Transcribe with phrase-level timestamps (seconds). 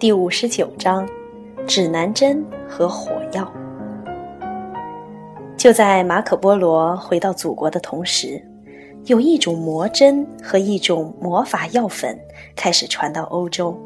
[0.00, 1.04] 第五十九章：
[1.66, 3.52] 指南针和火药。
[5.56, 8.40] 就在马可·波罗回到祖国的同时，
[9.06, 12.16] 有一种魔针和一种魔法药粉
[12.54, 13.76] 开始传到欧洲，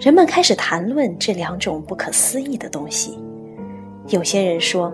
[0.00, 3.16] 人们开始谈论这两种不可思议的东西。
[4.08, 4.92] 有些人说，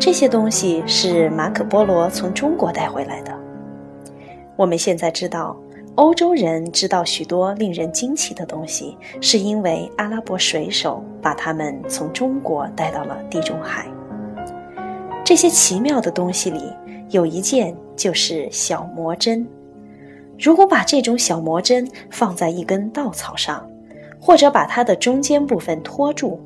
[0.00, 3.38] 这些东西是马可·波罗从中国带回来的。
[4.56, 5.54] 我们现在知道。
[5.96, 13.86] 欧洲人知道许多令人惊奇的东西，是因为阿拉伯水手把他们从中国带到了地中海。
[15.22, 16.72] 这些奇妙的东西里
[17.10, 19.46] 有一件就是小魔针。
[20.38, 23.68] 如果把这种小魔针放在一根稻草上，
[24.18, 26.40] 或者把它的中间部分托住，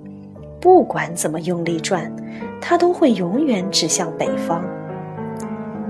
[0.60, 2.12] 不管怎么用力转，
[2.60, 4.64] 它都会永远指向北方。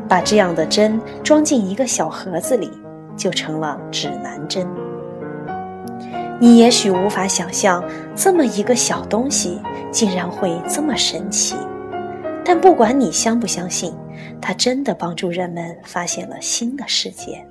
[0.07, 2.71] 把这样的针装进一个小盒子里。
[3.17, 4.67] 就成了指南针。
[6.39, 7.83] 你也许无法想象，
[8.15, 9.59] 这么一个小东西
[9.91, 11.57] 竟然会这么神奇。
[12.45, 13.93] 但不管你相不相信，
[14.41, 17.45] 它真的帮助人们发现了新的世界。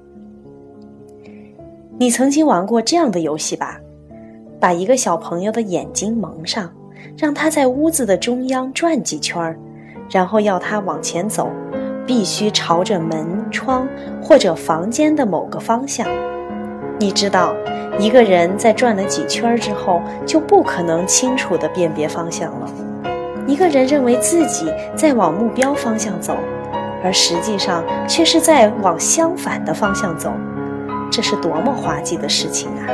[1.97, 3.79] 你曾经玩过这样的游戏吧？
[4.59, 6.71] 把一个小朋友的眼睛蒙上，
[7.17, 9.57] 让他在屋子的中央转几圈，
[10.09, 11.49] 然后要他往前走。
[12.05, 13.87] 必须朝着门窗
[14.21, 16.07] 或者房间的某个方向。
[16.99, 17.53] 你知道，
[17.99, 22.69] 一个人在转了几圈之后，就不可能清楚地辨别方向了。
[23.47, 26.35] 一个人认为自己在往目标方向走，
[27.03, 30.31] 而实际上却是在往相反的方向走，
[31.11, 32.89] 这是多么滑稽的事情啊！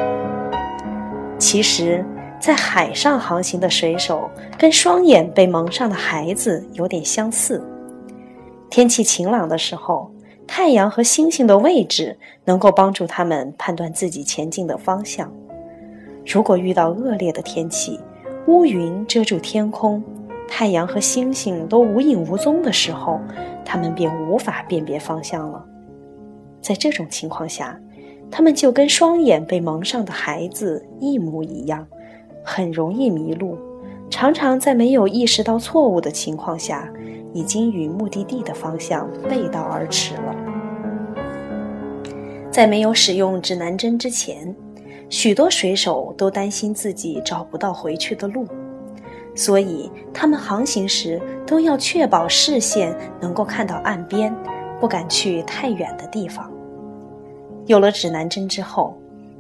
[1.37, 2.03] 其实，
[2.39, 7.63] 在海上航行的水手跟双眼被蒙上的孩子有点相似。
[8.72, 10.09] 天气晴朗的时候，
[10.47, 15.30] 太阳和星星的位置能够帮助他们判断自己前进的方向。
[16.25, 18.00] 如果遇到恶劣的天气，
[18.47, 20.01] 乌云遮住天空，
[20.47, 23.19] 太阳和星星都无影无踪的时候，
[23.66, 25.66] 他们便无法辨别方向了。
[26.62, 27.78] 在这种情况下，
[28.31, 31.85] 他们就跟双眼被蒙上的孩子一模一样，
[32.41, 33.57] 很容易迷路，
[34.09, 36.90] 常常在没有意识到错误的情况下。
[37.34, 40.36] 已经与目的地的方向背道而驰了。
[42.52, 44.53] 在没有使用指南针之前，
[45.09, 48.46] 许多水手都担心自己找不到回去的路，
[49.34, 54.36] 所以他们航行时都要确保视线能够看到岸边，
[54.80, 56.52] 不敢去太远的地方。
[57.68, 58.98] 有了指南针之后，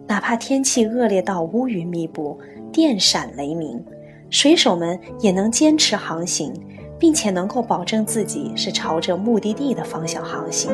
[0.07, 2.39] 哪怕天气恶劣到乌云密布、
[2.71, 3.83] 电闪雷鸣，
[4.29, 6.53] 水手们也能坚持航行。
[7.01, 10.71] 并且能够保证自己是朝着目的地的方向航行，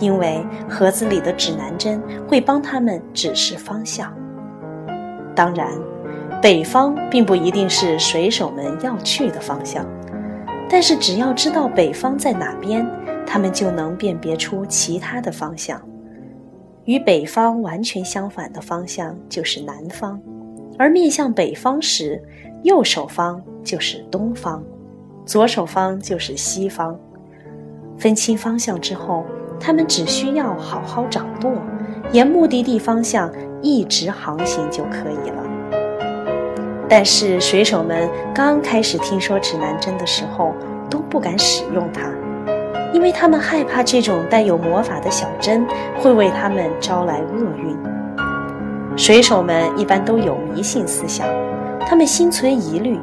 [0.00, 4.10] 因为盒子里的指南针会帮他们指示方向。
[5.36, 5.68] 当然，
[6.40, 9.86] 北方并不一定是水手们要去的方向，
[10.70, 12.88] 但是只要知道北方在哪边，
[13.26, 15.78] 他们就能辨别出其他的方向。
[16.86, 20.18] 与北方完全相反的方向就是南方，
[20.78, 22.22] 而面向北方时，
[22.62, 24.64] 右手方就是东方。
[25.24, 26.98] 左手方就是西方，
[27.96, 29.24] 分清方向之后，
[29.60, 31.52] 他们只需要好好掌舵，
[32.10, 33.30] 沿目的地方向
[33.62, 35.42] 一直航行就可以了。
[36.88, 40.52] 但是水手们刚开始听说指南针的时候，
[40.90, 42.10] 都不敢使用它，
[42.92, 45.64] 因为他们害怕这种带有魔法的小针
[46.00, 47.78] 会为他们招来厄运。
[48.96, 51.26] 水手们一般都有迷信思想，
[51.86, 52.98] 他们心存疑虑。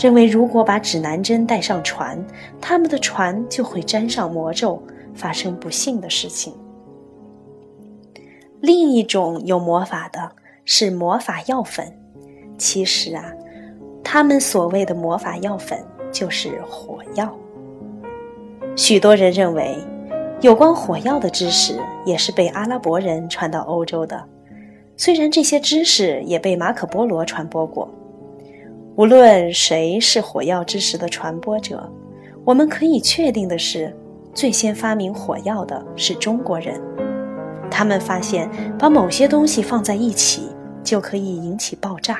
[0.00, 2.18] 认为，如果把指南针带上船，
[2.58, 6.54] 他们的船就会沾上魔咒，发生不幸的事情。
[8.62, 10.32] 另一种有魔法的
[10.64, 11.86] 是魔法药粉，
[12.56, 13.30] 其实啊，
[14.02, 15.78] 他们所谓的魔法药粉
[16.10, 17.30] 就是火药。
[18.74, 19.76] 许多人认为，
[20.40, 24.24] 有关火药的知识也是被阿拉伯人传到欧洲的，
[24.96, 27.86] 虽然这些知识也被马可·波罗传播过。
[29.00, 31.90] 无论谁是火药知识的传播者，
[32.44, 33.96] 我们可以确定的是，
[34.34, 36.78] 最先发明火药的是中国人。
[37.70, 38.46] 他们发现
[38.78, 40.50] 把某些东西放在一起
[40.84, 42.18] 就可以引起爆炸。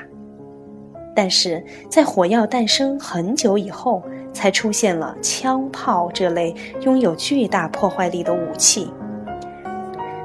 [1.15, 8.91] 但是在火药诞生很久以后，才出现了枪炮这类拥有巨大破坏力的武器。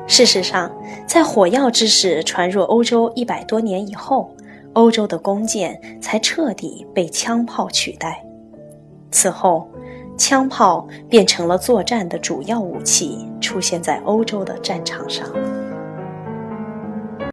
[0.07, 0.71] 事实上，
[1.05, 4.33] 在火药知识传入欧洲一百多年以后。
[4.75, 8.21] 欧洲的弓箭才彻底被枪炮取代，
[9.09, 9.69] 此后，
[10.17, 15.25] 枪炮变成了作战的主要武器，出现在欧洲的战场上。